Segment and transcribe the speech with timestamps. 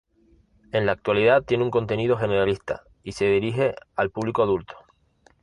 [0.71, 4.73] En la actualidad tiene un contenido generalista y se dirige al público adulto.